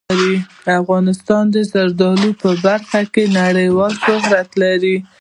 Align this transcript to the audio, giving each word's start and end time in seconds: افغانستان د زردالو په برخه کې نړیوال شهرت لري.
افغانستان 0.79 1.43
د 1.55 1.55
زردالو 1.73 2.29
په 2.41 2.49
برخه 2.65 3.01
کې 3.13 3.23
نړیوال 3.39 3.93
شهرت 4.05 4.49
لري. 4.61 4.95